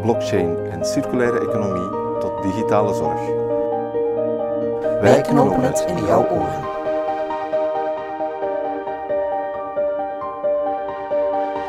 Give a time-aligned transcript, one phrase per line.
[0.00, 3.20] blockchain en circulaire economie tot digitale zorg.
[5.00, 6.68] Wij knopen het in jouw oren.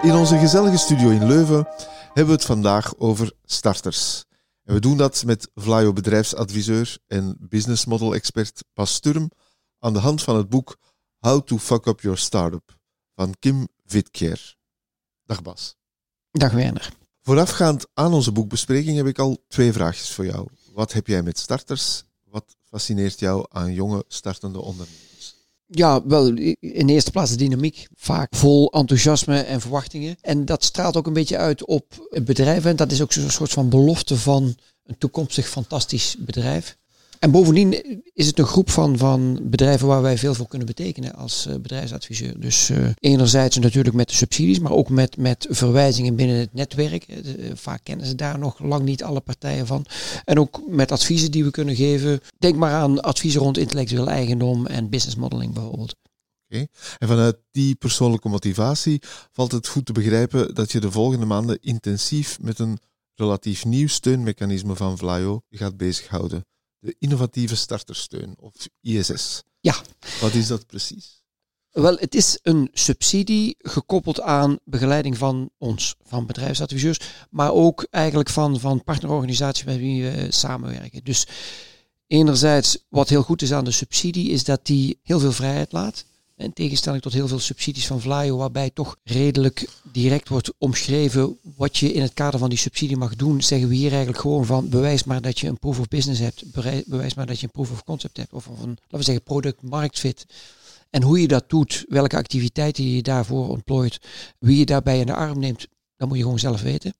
[0.01, 1.67] In onze gezellige studio in Leuven
[2.05, 4.25] hebben we het vandaag over starters.
[4.63, 9.31] En we doen dat met Vlaio bedrijfsadviseur en business model expert Bas Sturm
[9.79, 10.77] aan de hand van het boek
[11.19, 12.77] How to Fuck Up Your Startup
[13.15, 14.55] van Kim Witker.
[15.25, 15.75] Dag Bas.
[16.31, 17.00] Dag Werner.
[17.23, 20.47] Voorafgaand aan onze boekbespreking heb ik al twee vraagjes voor jou.
[20.73, 22.03] Wat heb jij met starters?
[22.23, 25.35] Wat fascineert jou aan jonge startende ondernemers?
[25.65, 26.27] Ja, wel
[26.59, 27.87] in eerste plaats de dynamiek.
[27.95, 30.17] Vaak vol enthousiasme en verwachtingen.
[30.21, 32.65] En dat straalt ook een beetje uit op het bedrijf.
[32.65, 36.77] En dat is ook zo'n soort van belofte van een toekomstig fantastisch bedrijf.
[37.21, 41.15] En bovendien is het een groep van, van bedrijven waar wij veel voor kunnen betekenen
[41.15, 42.39] als uh, bedrijfsadviseur.
[42.39, 47.07] Dus uh, enerzijds natuurlijk met de subsidies, maar ook met, met verwijzingen binnen het netwerk.
[47.07, 49.85] De, vaak kennen ze daar nog lang niet alle partijen van.
[50.23, 52.19] En ook met adviezen die we kunnen geven.
[52.37, 55.95] Denk maar aan adviezen rond intellectueel eigendom en business modeling bijvoorbeeld.
[56.49, 56.67] Okay.
[56.97, 61.57] En vanuit die persoonlijke motivatie valt het goed te begrijpen dat je de volgende maanden
[61.61, 62.79] intensief met een
[63.15, 66.45] relatief nieuw steunmechanisme van Vlaio gaat bezighouden
[66.81, 69.43] de innovatieve startersteun, of ISS.
[69.59, 69.75] Ja.
[70.21, 71.23] Wat is dat precies?
[71.71, 78.29] Wel, het is een subsidie gekoppeld aan begeleiding van ons, van bedrijfsadviseurs, maar ook eigenlijk
[78.29, 81.03] van, van partnerorganisaties met wie we samenwerken.
[81.03, 81.27] Dus
[82.07, 86.05] enerzijds, wat heel goed is aan de subsidie, is dat die heel veel vrijheid laat.
[86.41, 91.77] In tegenstelling tot heel veel subsidies van Vlaio, waarbij toch redelijk direct wordt omschreven wat
[91.77, 94.69] je in het kader van die subsidie mag doen, zeggen we hier eigenlijk gewoon van
[94.69, 96.43] bewijs maar dat je een proof of business hebt,
[96.85, 99.61] bewijs maar dat je een proof of concept hebt, of een, laten we zeggen, product
[99.61, 100.25] market fit.
[100.89, 103.99] En hoe je dat doet, welke activiteiten je daarvoor ontplooit,
[104.39, 106.93] wie je daarbij in de arm neemt, dat moet je gewoon zelf weten.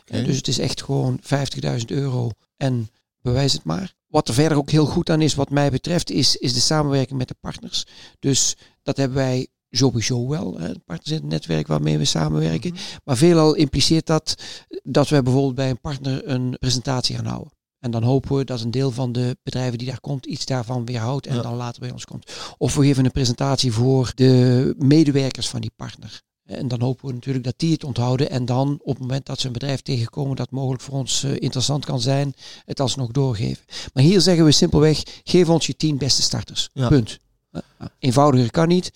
[0.00, 0.24] Okay.
[0.24, 2.90] Dus het is echt gewoon 50.000 euro en
[3.22, 3.95] bewijs het maar.
[4.06, 7.18] Wat er verder ook heel goed aan is, wat mij betreft, is, is de samenwerking
[7.18, 7.84] met de partners.
[8.18, 12.70] Dus dat hebben wij sowieso wel, hè, partners in het netwerk waarmee we samenwerken.
[12.70, 12.98] Mm -hmm.
[13.04, 14.34] Maar veelal impliceert dat
[14.82, 17.52] dat wij bijvoorbeeld bij een partner een presentatie gaan houden.
[17.78, 20.84] En dan hopen we dat een deel van de bedrijven die daar komt, iets daarvan
[20.84, 21.42] weerhoudt en ja.
[21.42, 22.32] dan later bij ons komt.
[22.58, 26.22] Of we geven een presentatie voor de medewerkers van die partner.
[26.46, 28.30] En dan hopen we natuurlijk dat die het onthouden.
[28.30, 31.32] En dan op het moment dat ze een bedrijf tegenkomen dat mogelijk voor ons uh,
[31.38, 32.34] interessant kan zijn,
[32.64, 33.64] het alsnog doorgeven.
[33.94, 36.68] Maar hier zeggen we simpelweg, geef ons je tien beste starters.
[36.72, 36.88] Ja.
[36.88, 37.18] Punt.
[37.52, 37.60] Uh,
[37.98, 38.92] eenvoudiger kan niet.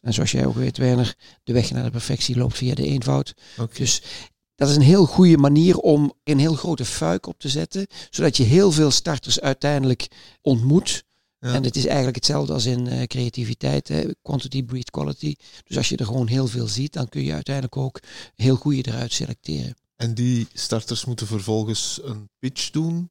[0.00, 1.14] En zoals jij ook weet, Werner,
[1.44, 3.34] de weg naar de perfectie loopt via de eenvoud.
[3.58, 3.76] Okay.
[3.76, 4.02] Dus
[4.54, 8.36] dat is een heel goede manier om een heel grote fuik op te zetten, zodat
[8.36, 10.08] je heel veel starters uiteindelijk
[10.42, 11.04] ontmoet.
[11.44, 11.54] Ja.
[11.54, 14.04] En het is eigenlijk hetzelfde als in uh, creativiteit, hè.
[14.22, 15.34] quantity breed quality.
[15.64, 18.00] Dus als je er gewoon heel veel ziet, dan kun je uiteindelijk ook
[18.34, 19.76] heel goede eruit selecteren.
[19.96, 23.10] En die starters moeten vervolgens een pitch doen?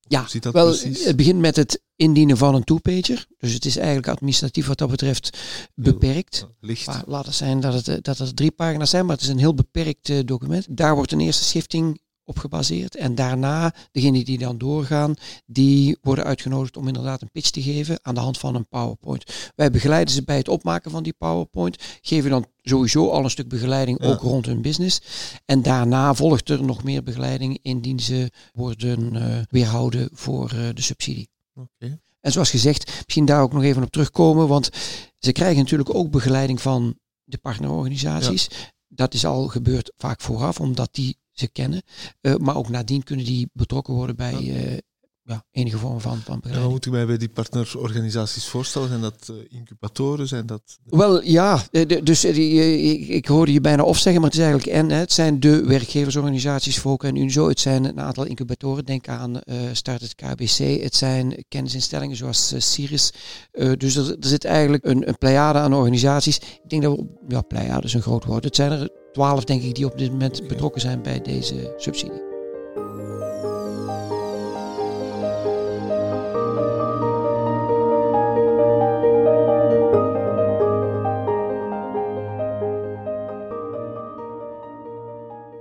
[0.00, 1.04] Ja, wel, precies?
[1.04, 3.26] het begint met het indienen van een two-pager.
[3.38, 5.38] Dus het is eigenlijk administratief wat dat betreft
[5.74, 6.46] beperkt.
[6.60, 6.86] Licht.
[6.86, 9.38] Maar laat het zijn dat het, dat het drie pagina's zijn, maar het is een
[9.38, 10.66] heel beperkt uh, document.
[10.70, 12.96] Daar wordt een eerste schifting op gebaseerd.
[12.96, 15.14] En daarna, degenen die dan doorgaan,
[15.46, 19.52] die worden uitgenodigd om inderdaad een pitch te geven aan de hand van een PowerPoint.
[19.54, 23.48] Wij begeleiden ze bij het opmaken van die PowerPoint, geven dan sowieso al een stuk
[23.48, 24.08] begeleiding ja.
[24.08, 25.00] ook rond hun business.
[25.44, 30.82] En daarna volgt er nog meer begeleiding indien ze worden uh, weerhouden voor uh, de
[30.82, 31.28] subsidie.
[31.54, 31.98] Okay.
[32.20, 34.70] En zoals gezegd, misschien daar ook nog even op terugkomen, want
[35.18, 38.48] ze krijgen natuurlijk ook begeleiding van de partnerorganisaties.
[38.50, 38.56] Ja.
[38.88, 41.82] Dat is al gebeurd vaak vooraf, omdat die ze kennen.
[42.20, 44.78] Uh, maar ook nadien kunnen die betrokken worden bij uh,
[45.22, 46.62] ja, enige vorm van, van begeleiding.
[46.62, 48.88] Wat moet ik mij bij die partnerorganisaties voorstellen?
[48.88, 50.28] Zijn dat uh, incubatoren?
[50.28, 50.78] Zijn dat...
[50.84, 51.62] Wel ja,
[52.02, 54.90] dus ik, ik hoorde je bijna of zeggen, maar het is eigenlijk en.
[54.90, 57.48] Het zijn de werkgeversorganisaties, Volk en Unizo.
[57.48, 58.84] Het zijn een aantal incubatoren.
[58.84, 59.40] Denk aan
[59.72, 60.82] Start het KBC.
[60.82, 63.12] Het zijn kennisinstellingen zoals Ciris.
[63.76, 66.36] dus er, er, zit eigenlijk een, een pleiade aan organisaties.
[66.36, 68.44] Ik denk dat we, ja, pleiade is een groot woord.
[68.44, 72.22] Het zijn er 12 denk ik die op dit moment betrokken zijn bij deze subsidie.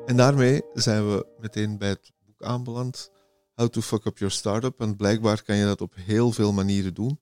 [0.06, 3.12] En daarmee zijn we meteen bij het boek aanbeland.
[3.54, 4.82] How to Fuck Up Your Startup.
[4.82, 7.20] En blijkbaar kan je dat op heel veel manieren doen.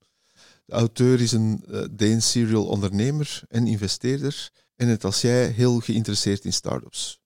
[0.66, 4.52] De auteur is een uh, Deens serial ondernemer en investeerder.
[4.76, 7.20] En net als jij heel geïnteresseerd in startups.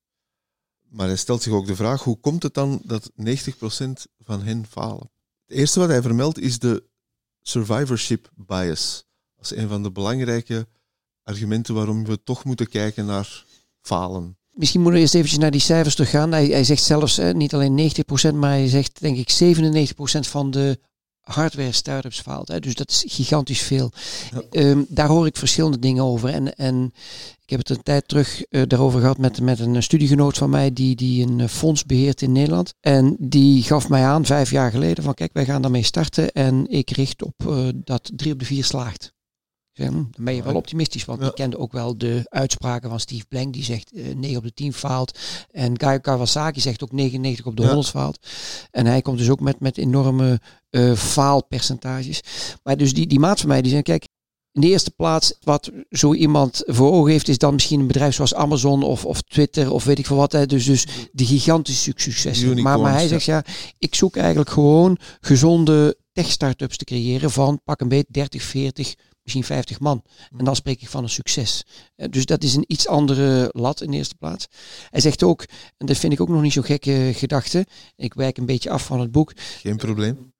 [0.90, 3.14] Maar hij stelt zich ook de vraag, hoe komt het dan dat 90%
[4.20, 5.12] van hen falen?
[5.46, 6.84] Het eerste wat hij vermeldt is de
[7.42, 9.06] survivorship bias.
[9.42, 10.68] Is een van de belangrijke
[11.24, 13.46] argumenten waarom we toch moeten kijken naar
[13.82, 14.38] falen.
[14.52, 16.32] Misschien moeten we eerst eventjes naar die cijfers teruggaan.
[16.32, 17.92] Hij, hij zegt zelfs eh, niet alleen
[18.32, 20.80] 90%, maar hij zegt denk ik 97% van de
[21.30, 22.48] hardware startups faalt.
[22.48, 22.60] Hè.
[22.60, 23.92] Dus dat is gigantisch veel.
[24.52, 26.30] Ehm, daar hoor ik verschillende dingen over.
[26.30, 26.94] En, en
[27.44, 30.74] ik heb het een tijd terug uh, daarover gehad met, met een studiegenoot van mij
[30.74, 32.74] die, die een eh, fonds beheert in Nederland.
[32.80, 36.66] En die gaf mij aan vijf jaar geleden van kijk, wij gaan daarmee starten en
[36.70, 39.14] ik richt op uh, dat drie op de vier slaagt.
[39.86, 41.28] Dan ben je wel optimistisch, want ja.
[41.28, 44.54] ik kende ook wel de uitspraken van Steve Blank, die zegt uh, 9 op de
[44.54, 45.20] 10 faalt.
[45.52, 47.68] En Guy Kawasaki zegt ook 99 op de ja.
[47.68, 48.28] 100 faalt.
[48.72, 50.40] En hij komt dus ook met, met enorme
[50.70, 52.22] uh, faalpercentages.
[52.64, 54.08] Maar dus die, die maat van mij, die zeggen, kijk,
[54.52, 58.16] in de eerste plaats, wat zo iemand voor ogen heeft, is dan misschien een bedrijf
[58.16, 60.32] zoals Amazon of, of Twitter of weet ik veel wat.
[60.32, 60.46] Hè.
[60.46, 62.62] Dus, dus die gigantische successen.
[62.62, 63.44] Maar, maar hij zegt ja,
[63.78, 68.96] ik zoek eigenlijk gewoon gezonde tech-startups te creëren van pak een beetje 30, 40,
[69.34, 70.04] misschien 50 man.
[70.38, 71.64] En dan spreek ik van een succes.
[72.10, 74.48] Dus dat is een iets andere lat in de eerste plaats.
[74.90, 75.46] Hij zegt ook,
[75.78, 77.66] en dat vind ik ook nog niet zo gekke gedachte.
[77.96, 79.34] Ik wijk een beetje af van het boek.
[79.36, 80.34] Geen probleem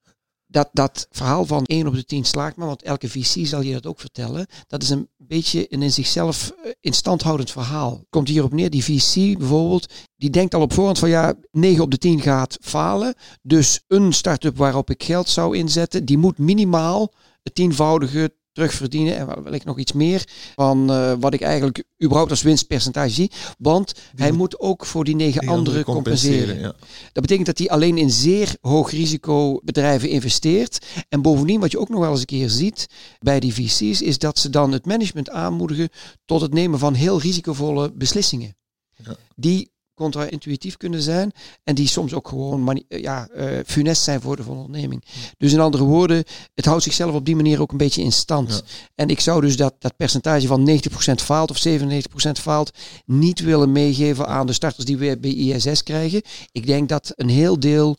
[0.50, 3.74] dat, dat verhaal van 1 op de 10 slaagt maar, want elke VC zal je
[3.74, 4.48] dat ook vertellen.
[4.68, 8.04] Dat is een beetje een in zichzelf instandhoudend verhaal.
[8.10, 11.92] Komt hierop neer, die VC bijvoorbeeld, die denkt al op voorhand van ja, 9 op
[11.92, 13.16] de 10 gaat falen.
[13.42, 17.14] Dus een start-up waarop ik geld zou inzetten, die moet minimaal
[17.44, 22.42] het tienvoudige terugverdienen en wellicht nog iets meer van uh, wat ik eigenlijk überhaupt als
[22.42, 23.32] winstpercentage zie.
[23.58, 26.38] Want die hij moet ook voor die negen die anderen compenseren.
[26.38, 26.88] compenseren ja.
[27.12, 30.86] Dat betekent dat hij alleen in zeer hoog risico bedrijven investeert.
[31.10, 32.88] En bovendien, wat je ook nog wel eens een keer ziet
[33.20, 35.90] bij die VC's, is dat ze dan het management aanmoedigen
[36.26, 38.56] tot het nemen van heel risicovolle beslissingen.
[39.04, 39.16] Ja.
[39.36, 41.32] Die contra-intuïtief kunnen zijn
[41.64, 45.04] en die soms ook gewoon ja, uh, funest zijn voor de onderneming.
[45.38, 46.24] Dus in andere woorden,
[46.56, 48.50] het houdt zichzelf op die manier ook een beetje in stand.
[48.50, 48.74] Ja.
[48.96, 50.74] En ik zou dus dat, dat percentage van 90%
[51.16, 52.72] faalt of 97% faalt
[53.06, 56.22] niet willen meegeven aan de starters die we bij ISS krijgen.
[56.52, 57.98] Ik denk dat een heel deel,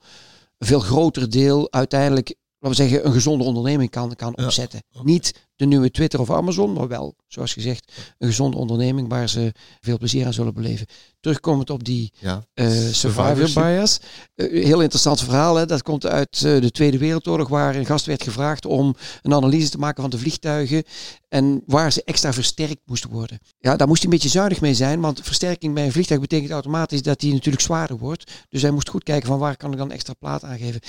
[0.58, 4.44] een veel groter deel uiteindelijk laten we zeggen, een gezonde onderneming kan, kan ja.
[4.44, 4.82] opzetten.
[5.02, 9.52] Niet de nieuwe Twitter of Amazon, maar wel, zoals gezegd, een gezonde onderneming waar ze
[9.80, 10.86] veel plezier aan zullen beleven.
[11.20, 12.44] Terugkomend op die ja.
[12.54, 14.00] uh, survivor bias.
[14.36, 15.66] Uh, heel interessant verhaal, hè?
[15.66, 19.70] dat komt uit uh, de Tweede Wereldoorlog, waar een gast werd gevraagd om een analyse
[19.70, 20.84] te maken van de vliegtuigen
[21.28, 23.38] en waar ze extra versterkt moesten worden.
[23.58, 26.50] Ja, daar moest hij een beetje zuinig mee zijn, want versterking bij een vliegtuig betekent
[26.50, 28.32] automatisch dat die natuurlijk zwaarder wordt.
[28.48, 30.80] Dus hij moest goed kijken van waar kan ik dan extra plaat aangeven.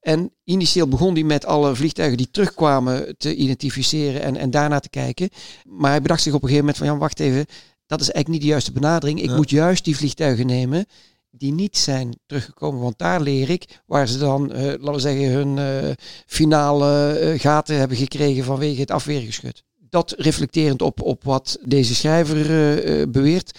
[0.00, 4.88] En initieel begon hij met alle vliegtuigen die terugkwamen te identificeren en, en daarna te
[4.88, 5.28] kijken.
[5.64, 7.46] Maar hij bedacht zich op een gegeven moment van, ja, wacht even,
[7.86, 9.22] dat is eigenlijk niet de juiste benadering.
[9.22, 9.36] Ik ja.
[9.36, 10.86] moet juist die vliegtuigen nemen
[11.30, 12.80] die niet zijn teruggekomen.
[12.80, 15.92] Want daar leer ik waar ze dan, uh, laten we zeggen, hun uh,
[16.26, 19.62] finale uh, gaten hebben gekregen vanwege het afweergeschut.
[19.76, 23.58] Dat reflecterend op, op wat deze schrijver beweert.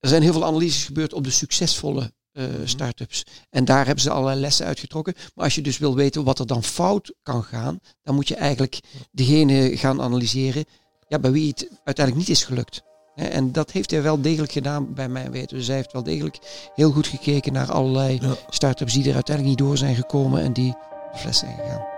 [0.00, 3.24] Er zijn heel veel analyses gebeurd op de succesvolle uh, start-ups.
[3.50, 5.14] En daar hebben ze allerlei lessen uitgetrokken.
[5.34, 8.34] Maar als je dus wil weten wat er dan fout kan gaan, dan moet je
[8.34, 8.80] eigenlijk
[9.12, 10.64] degene gaan analyseren
[11.08, 12.82] ja, bij wie het uiteindelijk niet is gelukt.
[13.14, 15.56] En dat heeft hij wel degelijk gedaan bij mij weten.
[15.56, 16.38] Dus hij heeft wel degelijk
[16.74, 18.34] heel goed gekeken naar allerlei ja.
[18.48, 20.74] start-ups die er uiteindelijk niet door zijn gekomen en die
[21.12, 21.95] de fles zijn gegaan.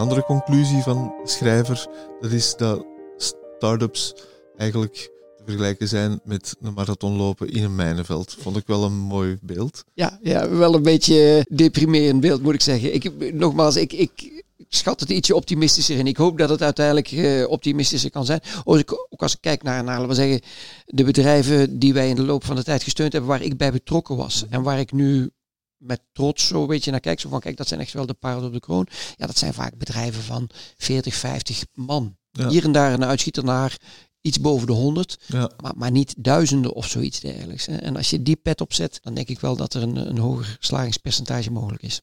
[0.00, 1.88] Andere conclusie van de schrijver,
[2.20, 4.14] dat is dat start-ups
[4.56, 8.36] eigenlijk te vergelijken zijn met een marathon lopen in een mijnenveld.
[8.40, 9.84] Vond ik wel een mooi beeld.
[9.94, 12.94] Ja, ja wel een beetje deprimerend beeld moet ik zeggen.
[12.94, 17.48] Ik, nogmaals, ik, ik schat het ietsje optimistischer en ik hoop dat het uiteindelijk uh,
[17.48, 18.40] optimistischer kan zijn.
[18.64, 20.40] Ook, ook als ik kijk naar, naar, we zeggen,
[20.86, 23.72] de bedrijven die wij in de loop van de tijd gesteund hebben, waar ik bij
[23.72, 25.30] betrokken was en waar ik nu
[25.80, 27.20] met trots zo weet je naar kijkt.
[27.20, 28.86] Zo van, kijk, dat zijn echt wel de paarden op de kroon.
[29.16, 32.16] Ja, dat zijn vaak bedrijven van 40, 50 man.
[32.30, 32.48] Ja.
[32.48, 33.78] Hier en daar een uitschieter naar
[34.20, 35.50] iets boven de 100, ja.
[35.60, 37.66] maar, maar niet duizenden of zoiets dergelijks.
[37.66, 40.56] En als je die pet opzet, dan denk ik wel dat er een, een hoger
[40.60, 42.00] slagingspercentage mogelijk is.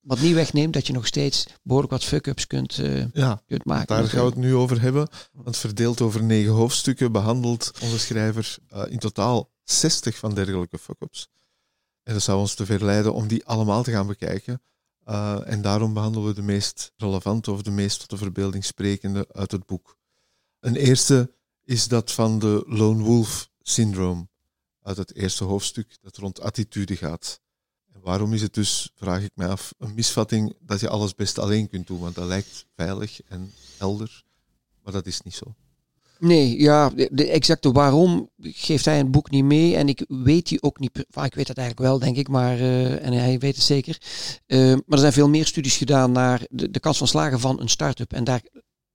[0.00, 3.86] Wat niet wegneemt dat je nog steeds behoorlijk wat fuck-ups kunt, uh, ja, kunt maken.
[3.86, 5.08] Daar gaan we het nu over hebben.
[5.32, 11.28] Want verdeeld over negen hoofdstukken behandelt onze schrijver uh, in totaal 60 van dergelijke fuck-ups.
[12.08, 14.62] En dat zou ons te verleiden om die allemaal te gaan bekijken.
[15.08, 19.28] Uh, en daarom behandelen we de meest relevante of de meest tot de verbeelding sprekende
[19.32, 19.96] uit het boek.
[20.60, 21.34] Een eerste
[21.64, 24.28] is dat van de Lone Wolf Syndrome,
[24.82, 27.40] uit het eerste hoofdstuk dat rond attitude gaat.
[27.92, 31.38] En waarom is het dus, vraag ik mij af, een misvatting dat je alles best
[31.38, 32.00] alleen kunt doen?
[32.00, 34.24] Want dat lijkt veilig en helder,
[34.82, 35.54] maar dat is niet zo.
[36.18, 39.76] Nee, ja, de, exacte waarom geeft hij een boek niet mee.
[39.76, 40.98] En ik weet die ook niet.
[40.98, 43.98] ik weet dat eigenlijk wel, denk ik, maar uh, en hij weet het zeker.
[44.46, 47.60] Uh, maar er zijn veel meer studies gedaan naar de, de kans van slagen van
[47.60, 48.12] een start-up.
[48.12, 48.42] En daar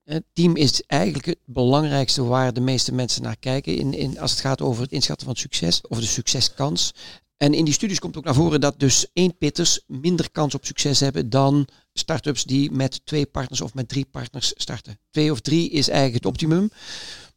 [0.04, 4.32] het team is eigenlijk het belangrijkste waar de meeste mensen naar kijken in, in, als
[4.32, 6.94] het gaat over het inschatten van succes of de succeskans.
[7.38, 10.66] En in die studies komt ook naar voren dat dus één pitters minder kans op
[10.66, 15.00] succes hebben dan start-ups die met twee partners of met drie partners starten.
[15.10, 16.70] Twee of drie is eigenlijk het optimum.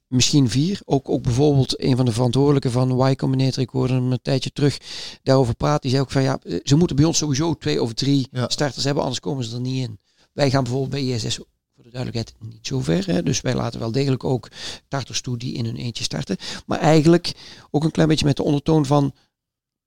[0.06, 0.80] Misschien vier.
[0.84, 4.50] Ook, ook bijvoorbeeld een van de verantwoordelijken van Y Combinator, ik hoorde hem een tijdje
[4.50, 4.78] terug
[5.22, 5.80] daarover praten.
[5.80, 9.02] Die zei ook van ja, ze moeten bij ons sowieso twee of drie starters hebben,
[9.02, 9.98] anders komen ze er niet in.
[10.32, 11.38] Wij gaan bijvoorbeeld bij ISS
[11.74, 13.06] voor de duidelijkheid niet zo ver.
[13.06, 13.22] Hè?
[13.22, 14.48] Dus wij laten wel degelijk ook
[14.86, 16.36] starters toe die in hun eentje starten.
[16.66, 17.32] Maar eigenlijk
[17.70, 19.14] ook een klein beetje met de ondertoon van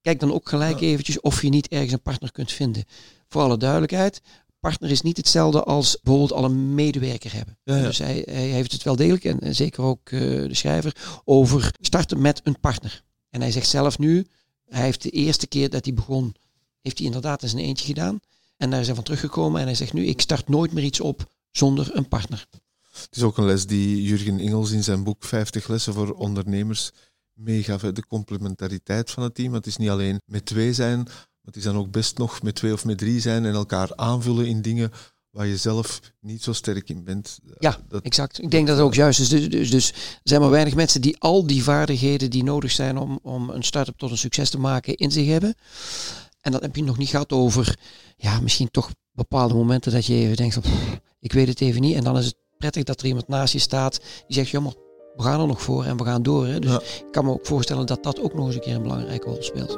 [0.02, 2.84] kijk dan ook gelijk eventjes of je niet ergens een partner kunt vinden.
[3.28, 4.22] Voor alle duidelijkheid,
[4.60, 7.58] partner is niet hetzelfde als bijvoorbeeld al een medewerker hebben.
[7.64, 12.22] Dus hij, hij, heeft het wel degelijk, en, zeker ook uh, de schrijver, over starten
[12.22, 13.04] met een partner.
[13.30, 14.28] En hij zegt zelf nu,
[14.66, 16.36] hij heeft de eerste keer dat hij begon,
[16.82, 18.20] heeft hij inderdaad in zijn eentje gedaan.
[18.58, 21.00] En daar is hij van teruggekomen en hij zegt nu, ik start nooit meer iets
[21.00, 22.48] op zonder een partner.
[22.92, 26.92] Het is ook een les die Jurgen Ingels in zijn boek 50 lessen voor ondernemers
[27.34, 27.82] meegaf.
[27.82, 29.54] De complementariteit van het team.
[29.54, 31.08] Het is niet alleen met twee zijn,
[31.50, 34.46] het is dan ook best nog met twee of met drie zijn en elkaar aanvullen
[34.46, 34.92] in dingen
[35.30, 37.40] waar je zelf niet zo sterk in bent.
[37.60, 38.42] Ja, dat, exact.
[38.42, 39.30] Ik denk dat het ook juist is.
[39.30, 42.98] Dus, dus, dus er zijn maar weinig mensen die al die vaardigheden die nodig zijn
[42.98, 45.56] om, om een start-up tot een succes te maken in zich hebben.
[46.42, 47.78] En dat heb je nog niet gehad over,
[48.16, 50.64] ja, misschien toch bepaalde momenten dat je even denkt van,
[51.20, 51.96] ik weet het even niet.
[51.96, 54.74] En dan is het prettig dat er iemand naast je staat die zegt, jammer,
[55.16, 56.48] we gaan er nog voor en we gaan door.
[56.48, 56.60] Hè.
[56.60, 59.26] Dus ik kan me ook voorstellen dat dat ook nog eens een keer een belangrijke
[59.26, 59.78] rol speelt.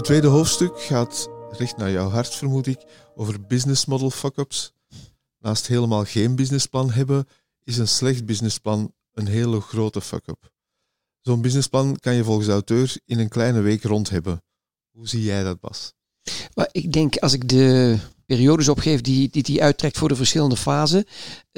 [0.00, 4.72] Het tweede hoofdstuk gaat recht naar jouw hart, vermoed ik, over business model fuck-ups.
[5.38, 7.26] Naast helemaal geen businessplan hebben,
[7.62, 10.50] is een slecht businessplan een hele grote fuck-up.
[11.20, 14.42] Zo'n businessplan kan je volgens de auteur in een kleine week rond hebben.
[14.90, 15.92] Hoe zie jij dat, Bas?
[16.54, 20.56] Maar ik denk, als ik de periodes opgeef die, die hij uittrekt voor de verschillende
[20.56, 21.04] fasen,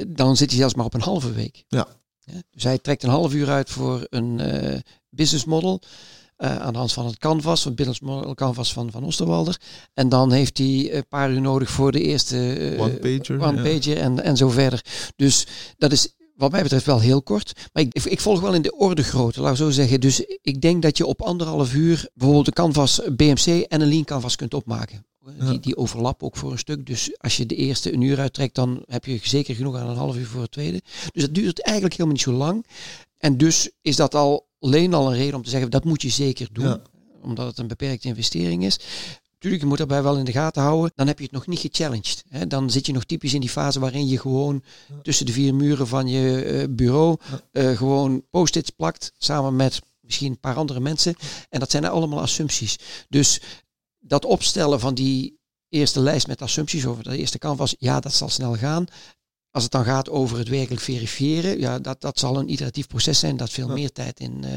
[0.07, 1.63] dan zit hij zelfs maar op een halve week.
[1.67, 1.87] Ja.
[2.49, 5.81] dus hij trekt een half uur uit voor een uh, business model.
[6.43, 9.59] Uh, aan de hand van het canvas, het business model canvas van Van Osterwalder.
[9.93, 13.97] En dan heeft hij een paar uur nodig voor de eerste uh, one-pager one pager
[13.97, 14.85] en, en zo verder.
[15.15, 15.47] Dus
[15.77, 17.69] dat is wat mij betreft wel heel kort.
[17.73, 20.01] Maar ik, ik volg wel in de orde grootte, laat ik zo zeggen.
[20.01, 24.03] Dus ik denk dat je op anderhalf uur bijvoorbeeld de canvas BMC en een lean
[24.03, 25.05] canvas kunt opmaken.
[25.39, 26.85] Die, die overlappen ook voor een stuk.
[26.85, 29.95] Dus als je de eerste een uur uittrekt, dan heb je zeker genoeg aan een
[29.95, 30.81] half uur voor het tweede.
[31.11, 32.65] Dus dat duurt eigenlijk helemaal niet zo lang.
[33.17, 36.09] En dus is dat al alleen al een reden om te zeggen, dat moet je
[36.09, 36.81] zeker doen.
[37.21, 38.79] Omdat het een beperkte investering is.
[39.37, 40.91] Tuurlijk, je moet daarbij wel in de gaten houden.
[40.95, 42.23] Dan heb je het nog niet gechallenged.
[42.29, 42.47] Hè?
[42.47, 44.63] Dan zit je nog typisch in die fase waarin je gewoon
[45.01, 47.17] tussen de vier muren van je uh, bureau
[47.51, 49.11] uh, gewoon post-its plakt.
[49.17, 51.15] Samen met misschien een paar andere mensen.
[51.49, 52.79] En dat zijn allemaal assumpties.
[53.09, 53.41] Dus
[53.99, 55.39] dat opstellen van die
[55.69, 58.85] eerste lijst met assumpties over de eerste canvas, ja, dat zal snel gaan.
[59.53, 63.19] Als het dan gaat over het werkelijk verifiëren, ja, dat, dat zal een iteratief proces
[63.19, 64.49] zijn dat veel meer tijd in uh,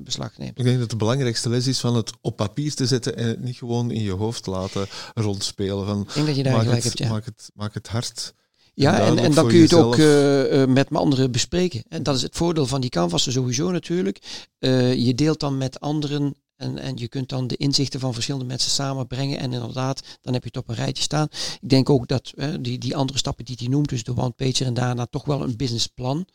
[0.00, 0.58] beslag neemt.
[0.58, 3.40] Ik denk dat de belangrijkste les is van het op papier te zetten en het
[3.40, 5.86] niet gewoon in je hoofd laten rondspelen.
[5.86, 7.14] Van, ik denk dat je daar maak gelijk het, hebt, ja.
[7.14, 8.34] Maak het, maak het hard.
[8.74, 11.82] Ja, en, en dan kun je het ook uh, met anderen bespreken.
[11.88, 14.46] En dat is het voordeel van die canvassen sowieso natuurlijk.
[14.58, 18.46] Uh, je deelt dan met anderen en, en je kunt dan de inzichten van verschillende
[18.46, 19.38] mensen samenbrengen.
[19.38, 21.28] En inderdaad, dan heb je het op een rijtje staan.
[21.60, 24.74] Ik denk ook dat die, die andere stappen die hij noemt, dus de one-pager en
[24.74, 26.26] daarna toch wel een businessplan.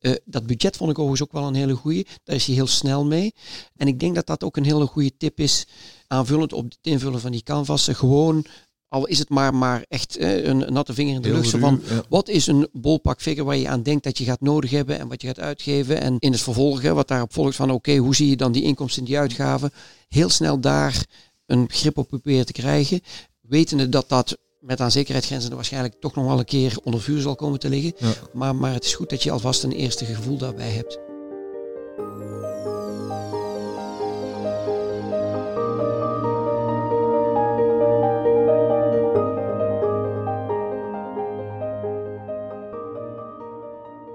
[0.00, 2.06] Uh, dat budget vond ik overigens ook wel een hele goede.
[2.24, 3.34] Daar is hij heel snel mee.
[3.76, 5.66] En ik denk dat dat ook een hele goede tip is,
[6.06, 7.96] aanvullend op het invullen van die canvassen.
[7.96, 8.46] Gewoon
[8.90, 11.50] al is het maar, maar echt een natte vinger in de lucht.
[11.50, 14.98] van, Wat is een bolpak figure waar je aan denkt dat je gaat nodig hebben
[14.98, 16.00] en wat je gaat uitgeven.
[16.00, 19.02] En in het vervolg, wat daarop volgt van oké, hoe zie je dan die inkomsten
[19.02, 19.70] en die uitgaven.
[20.08, 21.06] Heel snel daar
[21.46, 23.00] een grip op proberen te krijgen.
[23.40, 27.34] Wetende dat dat met aan zekerheidsgrenzen waarschijnlijk toch nog wel een keer onder vuur zal
[27.34, 27.92] komen te liggen.
[28.32, 31.09] Maar, maar het is goed dat je alvast een eerste gevoel daarbij hebt.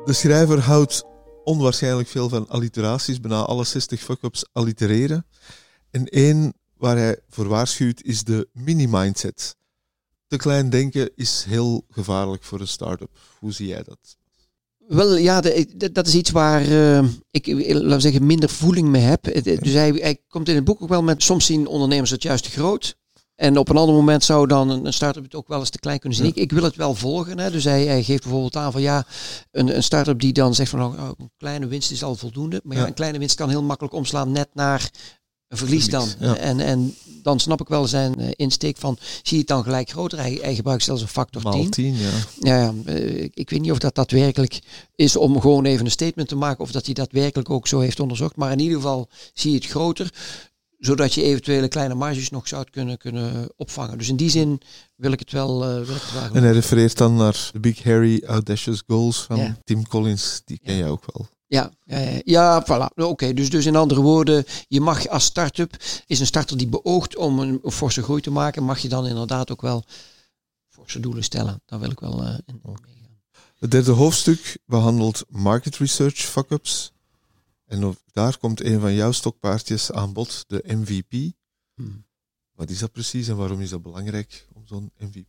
[0.05, 1.03] De schrijver houdt
[1.43, 5.25] onwaarschijnlijk veel van alliteraties, bijna alle 60 fuck-ups allitereren.
[5.91, 9.55] En één waar hij voor waarschuwt is de mini-mindset.
[10.27, 13.09] Te klein denken is heel gevaarlijk voor een start-up.
[13.39, 14.17] Hoe zie jij dat?
[14.88, 19.01] Wel, ja, de, dat is iets waar uh, ik, laten we zeggen, minder voeling mee
[19.01, 19.24] heb.
[19.43, 22.43] Dus hij, hij komt in het boek ook wel met, soms zien ondernemers het juist
[22.43, 22.97] te groot.
[23.35, 25.99] En op een ander moment zou dan een start-up het ook wel eens te klein
[25.99, 26.27] kunnen zien.
[26.27, 27.39] Ik, ik wil het wel volgen.
[27.39, 27.51] Hè.
[27.51, 29.05] Dus hij, hij, geeft bijvoorbeeld aan van ja,
[29.51, 32.61] een, een start-up die dan zegt van oh, een kleine winst is al voldoende.
[32.63, 34.91] Maar ja, een kleine winst kan heel makkelijk omslaan net naar
[35.47, 36.07] een verlies dan.
[36.19, 39.89] En, en dan snap ik wel zijn uh, insteek van, zie je het dan gelijk
[39.89, 40.19] groter?
[40.19, 41.69] Hij, hij gebruikt zelfs een factor Maal 10.
[41.69, 42.09] 10 ja.
[42.39, 44.61] Ja, ja uh, ik weet niet of dat daadwerkelijk
[44.95, 47.99] is om gewoon even een statement te maken of dat hij daadwerkelijk ook zo heeft
[47.99, 48.35] onderzocht.
[48.35, 50.13] Maar in ieder geval zie je het groter
[50.79, 53.98] zodat je eventuele kleine marges nog zou kunnen, kunnen opvangen.
[53.98, 54.62] Dus in die zin
[54.96, 57.60] wil ik het wel, uh, wil ik het wel En hij refereert dan naar de
[57.60, 59.58] Big Harry Audacious Goals van Ja.
[59.63, 60.41] Tim Collins.
[60.46, 60.79] Die ken Ja.
[60.79, 61.27] jij ook wel.
[61.48, 62.96] Ja, ja, ja, ja voilà.
[62.96, 67.15] Oké, dus, dus in andere woorden, je mag als start-up, is een starter die beoogt
[67.17, 69.84] om een, een forse groei te maken, mag je dan inderdaad ook wel
[70.70, 71.62] forse doelen stellen.
[71.65, 72.94] Daar wil ik wel eh, in meegaan.
[73.60, 76.91] Het derde hoofdstuk behandelt market research fuck-ups.
[77.75, 81.34] En ook daar komt een van jouw stokpaardjes aan bod, de MVP.
[81.74, 82.05] Hmm.
[82.51, 85.27] Wat is dat precies en waarom is dat belangrijk om zo'n MVP?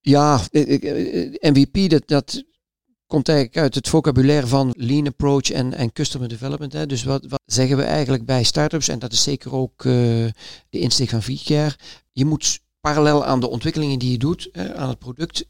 [0.00, 2.44] Ja, eh, eh, eh, MVP, dat, dat
[3.06, 6.72] komt eigenlijk uit het vocabulaire van lean approach en, en customer development.
[6.72, 6.86] Hè.
[6.86, 10.32] Dus wat, wat zeggen we eigenlijk bij startups, en dat is zeker ook de
[10.70, 11.76] insteek van VCare.
[12.12, 15.44] Je moet parallel aan de ontwikkelingen die je doet, hè, aan het product,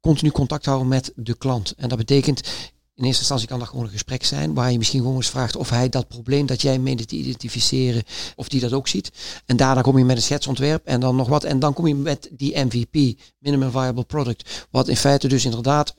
[0.00, 1.74] continu contact houden met de klant.
[1.76, 5.00] En dat betekent, in eerste instantie kan dat gewoon een gesprek zijn, waar je misschien
[5.00, 8.02] gewoon eens vraagt of hij dat probleem dat jij meende te identificeren,
[8.36, 9.10] of die dat ook ziet.
[9.46, 11.44] En daarna kom je met een schetsontwerp en dan nog wat.
[11.44, 14.66] En dan kom je met die MVP, Minimum Viable Product.
[14.70, 15.94] Wat in feite dus inderdaad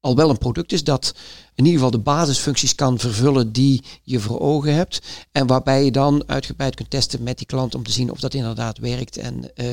[0.00, 1.14] al wel een product is dat
[1.54, 5.00] in ieder geval de basisfuncties kan vervullen die je voor ogen hebt.
[5.32, 8.34] En waarbij je dan uitgebreid kunt testen met die klant om te zien of dat
[8.34, 9.66] inderdaad werkt en eh,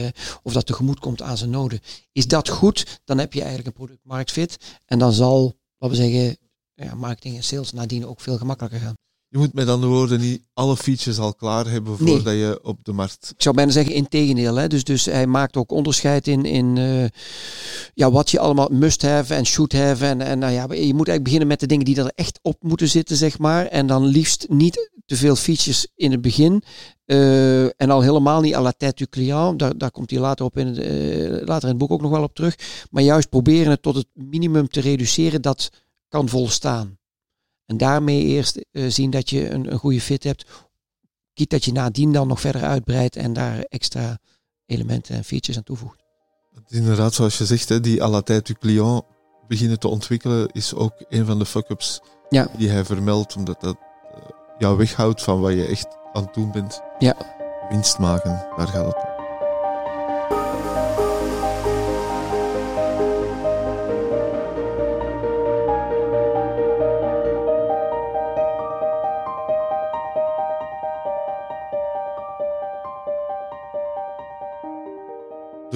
[0.44, 1.80] of dat tegemoet komt aan zijn noden.
[2.12, 4.58] Is dat goed, dan heb je eigenlijk een product markt fit.
[4.86, 6.38] En dan zal, wat we zeggen,
[6.86, 8.96] ja, marketing en sales nadien ook veel gemakkelijker gaan.
[9.30, 12.14] Je moet met andere woorden niet alle features al klaar hebben Nee.
[12.14, 13.32] voordat je op de markt...
[13.36, 14.56] Ik zou bijna zeggen in tegendeel.
[14.56, 14.68] Hè?
[14.68, 17.06] Dus, dus hij maakt ook onderscheid in, in eh,
[17.94, 20.06] ja, wat je allemaal must have en should have.
[20.06, 22.64] En, en nou ja, je moet eigenlijk beginnen met de dingen die er echt op
[22.64, 23.66] moeten zitten, zeg maar.
[23.66, 26.64] En dan liefst niet te veel features in het begin.
[27.06, 29.60] Eh, en al helemaal niet à la tête du client.
[29.60, 32.12] Daar, daar komt hij later, op in het, eh, later in het boek ook nog
[32.12, 32.56] wel op terug.
[32.92, 35.70] Maar juist proberen het tot het minimum te reduceren dat
[36.08, 36.98] kan volstaan.
[37.66, 40.46] En daarmee eerst eh, zien dat je een, een goede fit hebt.
[41.34, 44.18] Kiet dat je nadien dan nog verder uitbreidt en daar extra
[44.66, 46.04] elementen en features aan toevoegt.
[46.68, 49.04] Inderdaad, zoals je zegt, hè, die à la tête du client
[49.48, 52.48] beginnen te ontwikkelen is ook een van de fuck-ups Ja.
[52.58, 53.78] die hij vermeldt, omdat dat
[54.16, 54.22] eh,
[54.58, 56.82] jou weghoudt van wat je echt aan het doen bent.
[57.00, 57.16] Ja.
[57.70, 59.17] Winst maken, daar gaat het om.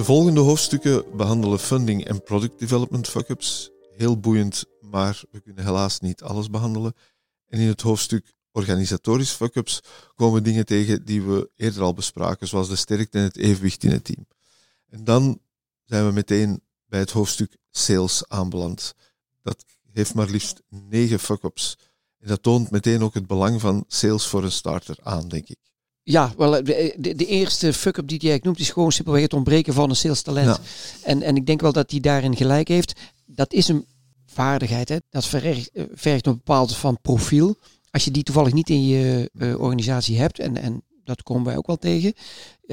[0.02, 3.70] De volgende hoofdstukken behandelen funding en product development fuck-ups.
[3.96, 6.94] Heel boeiend, maar we kunnen helaas niet alles behandelen.
[7.48, 9.80] En in het hoofdstuk organisatorisch fuck-ups
[10.14, 13.90] komen dingen tegen die we eerder al bespraken, zoals de sterkte en het evenwicht in
[13.90, 14.26] het team.
[14.88, 15.40] En dan
[15.84, 18.94] zijn we meteen bij het hoofdstuk sales aanbeland.
[19.42, 21.78] Dat heeft maar liefst negen fuck-ups.
[22.18, 25.71] En dat toont meteen ook het belang van sales voor een starter aan, denk ik.
[26.04, 29.74] Ja, wel, de, de, de eerste fuck-up die hij noemt is gewoon simpelweg het ontbreken
[29.74, 30.46] van een sales talent.
[30.56, 30.58] Ja.
[31.02, 33.00] En, en ik denk wel dat hij daarin gelijk heeft.
[33.26, 33.86] Dat is een
[34.26, 34.88] vaardigheid.
[34.88, 34.96] Hè?
[35.10, 37.56] Dat vergt, eh, vergt een bepaald van profiel.
[37.90, 41.56] Als je die toevallig niet in je eh, organisatie hebt, en, en dat komen wij
[41.56, 42.12] ook wel tegen,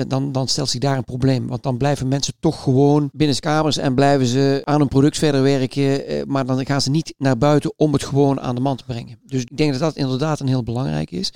[0.07, 1.47] dan, dan stelt zich daar een probleem.
[1.47, 5.41] Want dan blijven mensen toch gewoon binnen kamers en blijven ze aan hun product verder
[5.41, 6.05] werken.
[6.07, 8.85] eh, maar dan gaan ze niet naar buiten om het gewoon aan de man te
[8.85, 9.19] brengen.
[9.25, 11.33] Dus ik denk dat dat inderdaad een heel belangrijk is.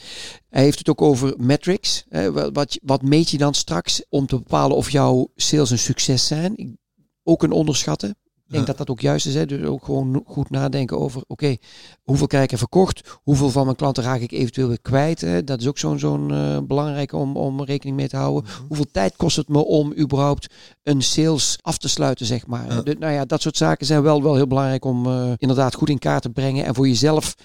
[0.50, 2.06] Hij heeft het ook over metrics.
[2.54, 6.78] Wat, wat, meet je dan straks om te bepalen of jouw sales een succes zijn?
[7.24, 8.16] Ook een onderschatten.
[8.54, 9.34] Ik denk dat dat ook juist is.
[9.34, 9.46] Hè?
[9.46, 11.56] Dus ook gewoon goed nadenken over, oké,
[12.04, 13.18] hoeveel krijg ik er verkocht?
[13.24, 15.22] Hoeveel van mijn klanten raak ik eventueel weer kwijt?
[15.22, 15.44] Hè?
[15.44, 16.28] Dat is ook zo'n zo'n
[16.68, 18.52] belangrijke om, om rekening mee te houden.
[18.68, 22.74] Hoeveel tijd kost het me om überhaupt een sales af te sluiten, zeg maar?
[22.74, 22.82] Ja.
[22.82, 25.90] De- nou ja, dat soort zaken zijn wel, wel heel belangrijk om eh, inderdaad goed
[25.90, 26.66] in kaart te brengen.
[26.66, 27.36] En voor jezelf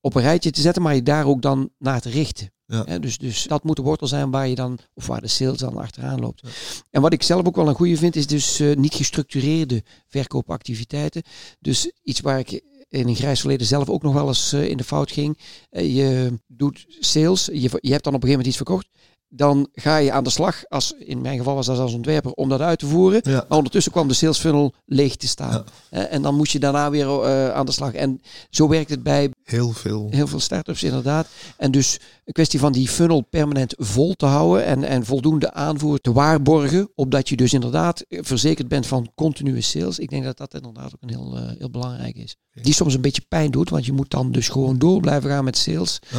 [0.00, 2.50] op een rijtje te zetten, maar je daar ook dan naar te richten.
[2.66, 2.98] Ja.
[2.98, 5.76] Dus, dus dat moet de wortel zijn waar je dan, of waar de sales dan
[5.76, 6.42] achteraan loopt.
[6.90, 11.22] En wat ik zelf ook wel een goede vind, is dus eh, niet gestructureerde verkoopactiviteiten.
[11.60, 14.76] Dus iets waar ik in een grijs verleden zelf ook nog wel eens eh, in
[14.76, 15.38] de fout ging.
[15.70, 18.88] Eh, je doet sales, je, je hebt dan op een gegeven moment iets verkocht.
[19.36, 22.48] Dan ga je aan de slag, als, in mijn geval was dat als ontwerper, om
[22.48, 23.20] dat uit te voeren.
[23.24, 23.44] Ja.
[23.48, 25.64] Maar ondertussen kwam de sales funnel leeg te staan.
[25.90, 27.92] En dan moest je daarna weer eh, aan de slag.
[27.92, 28.20] En
[28.50, 30.06] zo werkt het bij Heel veel.
[30.10, 31.26] heel veel start-ups inderdaad.
[31.56, 35.98] En dus een kwestie van die funnel permanent vol te houden en, en voldoende aanvoer
[35.98, 39.98] te waarborgen, opdat je dus inderdaad verzekerd bent van continue sales.
[39.98, 42.36] Ik denk dat dat inderdaad ook een heel, eh, heel belangrijk is.
[42.62, 45.44] Die soms een beetje pijn doet, want je moet dan dus gewoon door blijven gaan
[45.44, 45.98] met sales.
[46.10, 46.18] Ja.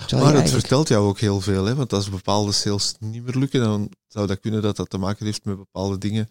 [0.00, 1.74] Maar het eigenlijk- vertelt jou ook heel veel, hè?
[1.74, 5.26] want als bepaalde sales niet meer lukken, dan zou dat kunnen dat dat te maken
[5.26, 6.30] heeft met bepaalde dingen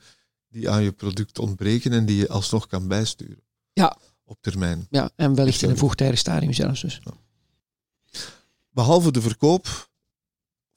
[0.50, 3.44] die aan je product ontbreken en die je alsnog kan bijsturen.
[3.74, 3.98] Ja.
[4.24, 4.88] Op termijn.
[4.90, 7.02] Ja, en wellicht in een vroegtijdig stadium zelfs dus.
[8.70, 9.90] Behalve de verkoop,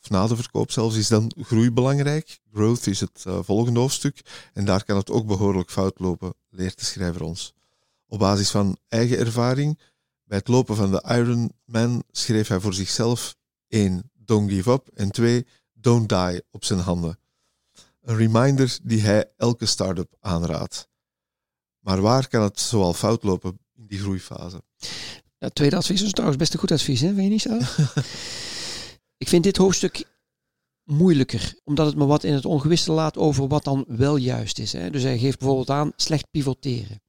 [0.02, 2.40] of na de verkoop zelfs, is dan groei belangrijk.
[2.52, 4.20] Growth is het eh, volgende hoofdstuk.
[4.52, 7.54] En daar kan het ook behoorlijk fout lopen, leert de schrijver ons.
[8.06, 9.78] Op basis van eigen ervaring,
[10.32, 13.36] bij het lopen van de Ironman schreef hij voor zichzelf
[13.68, 14.10] 1.
[14.14, 15.46] Don't give up en 2.
[15.72, 17.18] Don't die op zijn handen.
[18.00, 20.88] Een reminder die hij elke start-up aanraadt.
[21.78, 24.62] Maar waar kan het zoal fout lopen in die groeifase?
[25.38, 27.14] Dat tweede advies is trouwens best een goed advies, hè?
[27.14, 27.58] vind je niet zo?
[29.22, 30.04] ik vind dit hoofdstuk
[30.82, 34.72] moeilijker, omdat het me wat in het ongewisse laat over wat dan wel juist is.
[34.72, 34.90] Hè?
[34.90, 37.02] Dus hij geeft bijvoorbeeld aan slecht pivoteren.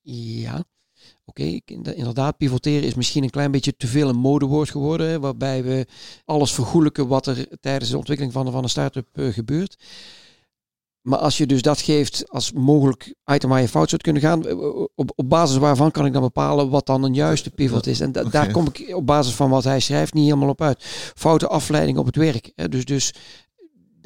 [0.00, 0.64] Ja,
[1.28, 5.20] oké, ik- inder- inderdaad, pivoteren is misschien een klein beetje te veel een modewoord geworden,
[5.20, 5.86] waarbij we
[6.24, 9.76] alles vergoelijken wat er tijdens de ontwikkeling van, van een start-up eh, gebeurt.
[11.02, 14.46] Maar als je dus dat geeft als mogelijk item waar je fout zou kunnen gaan,
[14.46, 14.58] eh,
[14.94, 18.00] op, op basis waarvan kan ik dan bepalen wat dan een juiste pivot is.
[18.00, 20.84] En da- daar kom ik op basis van wat hij schrijft niet helemaal op uit.
[21.16, 22.52] Foute afleiding op het werk.
[22.54, 22.68] Hè.
[22.68, 23.14] Dus, dus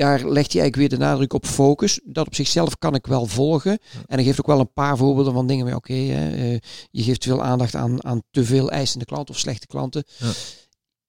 [0.03, 2.01] daar legt hij eigenlijk weer de nadruk op focus.
[2.05, 3.79] Dat op zichzelf kan ik wel volgen.
[4.07, 5.65] En hij geeft ook wel een paar voorbeelden van dingen.
[5.65, 6.53] waar, Oké, eh,
[6.91, 10.05] je geeft veel aandacht aan, aan te veel eisende klanten of slechte klanten.
[10.19, 10.31] Ja.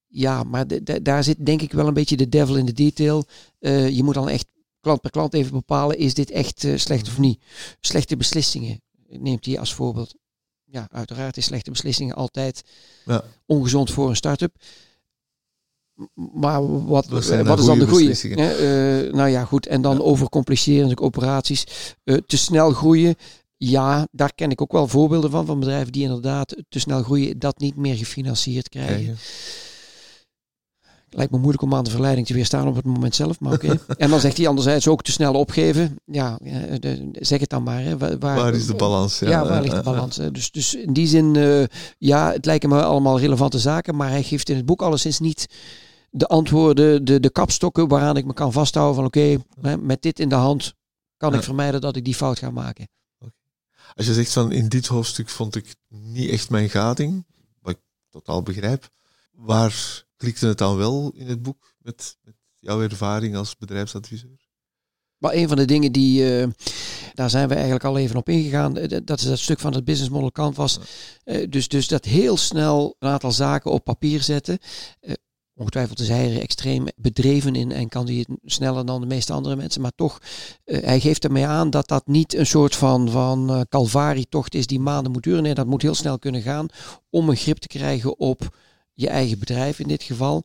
[0.07, 2.73] Ja, maar de- de- daar zit denk ik wel een beetje de devil in de
[2.73, 3.23] detail.
[3.59, 4.45] Eh, je moet dan echt
[4.79, 7.43] klant per klant even bepalen, is dit echt eh, slecht of niet?
[7.79, 10.13] Slechte beslissingen neemt hij als voorbeeld.
[10.63, 12.63] Ja, uiteraard is slechte beslissingen altijd
[13.05, 13.23] Ja.
[13.45, 14.55] ongezond voor een start-up.
[16.33, 18.41] Maar wat, Wat zijn eh, dan wat is dan de goede?
[18.41, 19.67] Hè, eh, nou ja, goed.
[19.67, 20.01] En dan Ja.
[20.75, 21.95] natuurlijk operaties.
[22.03, 23.15] Eh, te snel groeien.
[23.57, 25.45] Ja, daar ken ik ook wel voorbeelden van.
[25.45, 27.39] Van bedrijven die inderdaad te snel groeien.
[27.39, 28.93] Dat niet meer gefinancierd krijgen.
[28.95, 29.17] Krijgen.
[31.15, 33.79] Lijkt me moeilijk om aan de verleiding te weerstaan op het moment zelf, maar oké.
[33.97, 35.95] en dan zegt hij anderzijds ook te snel opgeven.
[36.05, 36.39] Ja,
[36.79, 37.81] de- zeg het dan maar.
[37.81, 37.97] Hè.
[37.97, 39.19] Waar, Waar is de balans?
[39.19, 40.15] Ja, waar ligt de balans?
[40.17, 40.31] hè?
[40.31, 41.63] Dus, dus in die zin, eh,
[41.97, 45.45] ja, het lijken me allemaal relevante zaken, maar hij geeft in het boek alleszins niet
[46.09, 49.37] de antwoorden, de, de kapstokken waaraan ik me kan vasthouden van oké,
[49.79, 50.73] met dit in de hand
[51.17, 52.87] kan ik vermijden dat ik die fout ga maken.
[53.95, 57.25] Als je zegt van in dit hoofdstuk vond ik niet echt mijn gading,
[57.61, 58.89] wat ik totaal begrijp,
[59.31, 64.51] waar klikte het dan wel in het boek met, met jouw ervaring als bedrijfsadviseur?
[65.17, 66.47] Maar een van de dingen die, eh,
[67.13, 69.85] daar zijn we eigenlijk al even op ingegaan, eh, dat is dat stuk van het
[69.85, 70.79] business model canvas.
[71.23, 74.57] Eh, dus, dus dat heel snel een aantal zaken op papier zetten.
[75.55, 79.33] Ongetwijfeld is hij er extreem bedreven in en kan hij het sneller dan de meeste
[79.33, 79.81] andere mensen.
[79.81, 80.19] Maar toch,
[80.63, 85.11] hij geeft ermee aan dat dat niet een soort van, van calvarietocht is die maanden
[85.11, 85.43] moet duren.
[85.43, 86.67] Nee, dat moet heel snel kunnen gaan
[87.09, 88.49] om een grip te krijgen op
[88.93, 90.43] je eigen bedrijf in dit geval.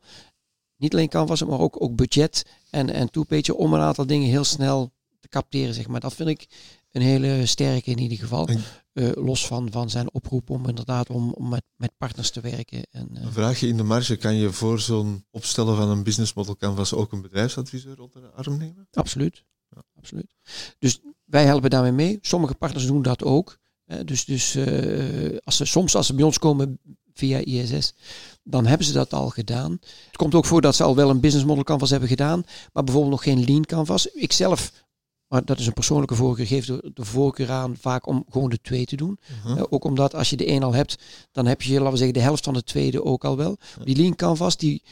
[0.76, 4.44] Niet alleen canvas, maar ook, ook budget en, en toepage om een aantal dingen heel
[4.44, 5.74] snel te capteren.
[5.74, 6.00] Zeg maar.
[6.00, 6.46] Dat vind ik
[6.90, 8.46] een hele sterke in ieder geval.
[8.48, 12.40] En- Eh, los van, van zijn oproep om inderdaad om, om met, met partners te
[12.40, 12.82] werken.
[12.90, 16.32] En, eh, Een vraagje in de marge, kan je voor zo'n opstellen van een business
[16.34, 18.88] model canvas ook een bedrijfsadviseur onder de arm nemen?
[18.92, 19.44] Absoluut.
[19.96, 20.34] Absoluut.
[20.78, 22.18] Dus wij helpen daarmee mee.
[22.20, 23.58] Sommige partners doen dat ook.
[23.84, 24.56] Eh, dus dus
[25.44, 26.78] als ze, soms als ze bij ons komen
[27.14, 27.92] via ISS,
[28.50, 29.78] dan hebben ze dat al gedaan.
[30.06, 32.84] Het komt ook voor dat ze al wel een business model canvas hebben gedaan, maar
[32.84, 34.06] bijvoorbeeld nog geen lean canvas.
[34.06, 34.72] Ik zelf,
[35.28, 38.60] maar dat is een persoonlijke voorkeur, geef de, de voorkeur aan vaak om gewoon de
[38.60, 39.18] twee te doen.
[39.44, 39.58] Mhm.
[39.58, 40.96] Eh, ook omdat als je de een al hebt,
[41.32, 43.56] dan heb je, laten we zeggen, de helft van de tweede ook al wel.
[43.84, 44.82] Die lean canvas, die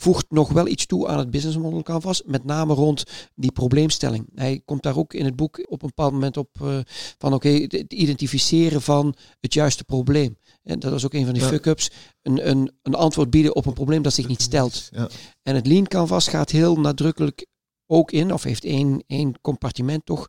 [0.00, 2.22] voegt nog wel iets toe aan het business model canvas.
[2.26, 4.26] Met name rond die probleemstelling.
[4.34, 6.78] Hij komt daar ook in het boek op een bepaald moment op eh,
[7.18, 10.38] van oké, het het identificeren van het juiste probleem.
[10.62, 11.48] En dat is ook een van die Ja.
[11.48, 11.90] fuck-ups.
[12.22, 14.88] Een, een, een antwoord bieden op een probleem dat zich niet stelt.
[14.90, 15.08] Ja.
[15.42, 17.46] En het lean canvas gaat heel nadrukkelijk
[17.86, 20.26] ook in, of heeft één, één compartiment toch,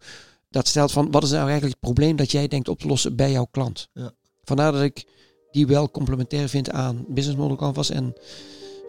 [0.50, 3.16] dat stelt van wat is nou eigenlijk het probleem dat jij denkt op te lossen
[3.16, 3.88] bij jouw klant.
[3.94, 4.12] Ja.
[4.44, 5.06] Vandaar dat ik
[5.52, 8.14] die wel complementair vind aan business model canvas en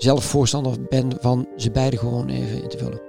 [0.03, 3.01] zelf voorstander ben van ze beide gewoon even in te vullen.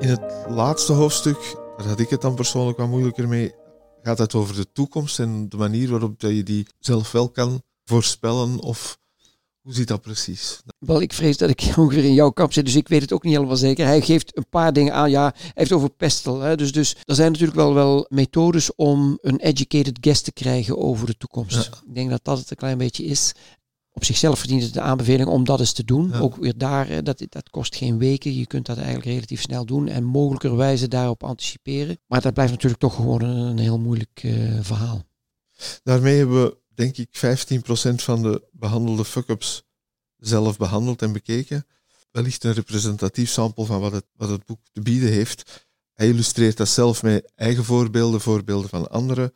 [0.00, 3.54] In het laatste hoofdstuk, daar had ik het dan persoonlijk wat moeilijker mee,
[4.02, 8.58] gaat het over de toekomst en de manier waarop je die zelf wel kan voorspellen
[8.60, 8.98] of
[9.64, 10.60] hoe zit dat precies?
[10.78, 13.22] Wel, ik vrees dat ik ongeveer in jouw kamp zit, dus ik weet het ook
[13.22, 13.86] niet helemaal zeker.
[13.86, 15.10] Hij geeft een paar dingen aan.
[15.10, 16.40] Ja, hij heeft over pestel.
[16.40, 16.56] Hè.
[16.56, 21.06] Dus, dus er zijn natuurlijk wel, wel methodes om een educated guest te krijgen over
[21.06, 21.70] de toekomst.
[21.86, 23.32] Ik denk dat dat het een klein beetje is.
[23.92, 26.14] Op zichzelf verdient het de aanbeveling om dat eens te doen.
[26.14, 28.34] Ook weer daar, dat, dat kost geen weken.
[28.34, 31.98] Je kunt dat eigenlijk relatief snel doen en mogelijkerwijze daarop anticiperen.
[32.06, 35.02] Maar dat blijft natuurlijk toch gewoon een, heel moeilijk uh, verhaal.
[35.82, 39.62] Daarmee hebben we denk ik, 15% van de behandelde fuck-ups
[40.16, 41.66] zelf behandeld en bekeken.
[42.10, 45.66] Wellicht een representatief sample van wat het, wat het boek te bieden heeft.
[45.92, 49.32] Hij illustreert dat zelf met eigen voorbeelden, voorbeelden van anderen.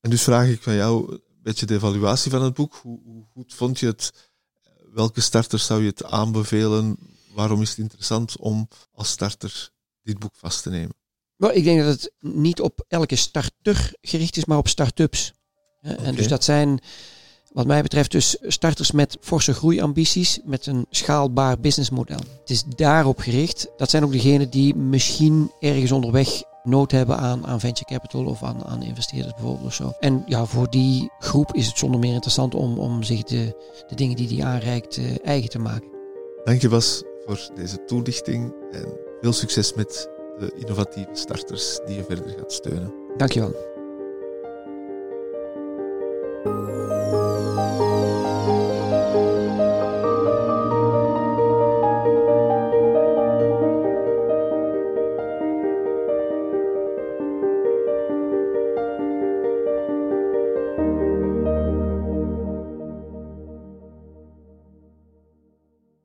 [0.00, 2.74] En dus vraag ik van jou een beetje de evaluatie van het boek.
[2.74, 4.30] Hoe, hoe goed vond je het?
[4.92, 6.98] Welke starters zou je het aanbevelen?
[7.32, 9.70] Waarom is het interessant om als starter
[10.02, 10.94] dit boek vast te nemen?
[11.38, 15.32] Ik denk dat het niet op elke starter gericht is, maar op start-ups.
[16.02, 16.80] En dus dat zijn,
[17.52, 22.20] wat mij betreft, dus starters met forse groeiambities, met een schaalbaar businessmodel.
[22.40, 23.68] Het is daarop gericht.
[23.76, 28.42] Dat zijn ook degenen die misschien ergens onderweg nood hebben aan, aan venture capital of
[28.42, 29.92] aan, aan investeerders bijvoorbeeld of zo.
[29.98, 33.94] En ja, voor die groep is het zonder meer interessant om, om zich de, de
[33.94, 35.88] dingen die die aanreikt uh, eigen te maken.
[36.44, 38.86] Dank je Bas voor deze toelichting en
[39.20, 42.94] veel succes met de innovatieve starters die je verder gaat steunen.
[43.16, 43.75] Dankjewel.